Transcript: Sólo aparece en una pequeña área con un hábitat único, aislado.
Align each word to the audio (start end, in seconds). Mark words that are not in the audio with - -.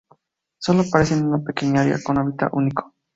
Sólo 0.57 0.81
aparece 0.81 1.13
en 1.13 1.27
una 1.27 1.43
pequeña 1.43 1.81
área 1.81 1.99
con 2.03 2.17
un 2.17 2.23
hábitat 2.27 2.49
único, 2.53 2.79
aislado. 2.81 2.95